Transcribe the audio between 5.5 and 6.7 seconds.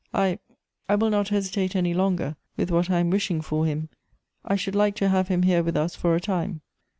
with us for a time."